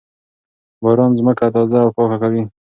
باران 0.83 1.11
ځمکه 1.19 1.45
تازه 1.55 1.77
او 1.83 1.89
پاکه 1.95 2.17
کوي. 2.21 2.43